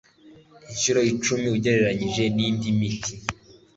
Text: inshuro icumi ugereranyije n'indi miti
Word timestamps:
inshuro 0.71 0.99
icumi 1.13 1.47
ugereranyije 1.55 2.23
n'indi 2.35 2.67
miti 2.79 3.13